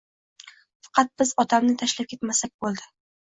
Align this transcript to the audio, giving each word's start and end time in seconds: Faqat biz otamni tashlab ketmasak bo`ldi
Faqat 0.87 1.11
biz 1.21 1.33
otamni 1.45 1.77
tashlab 1.81 2.09
ketmasak 2.15 2.53
bo`ldi 2.67 2.89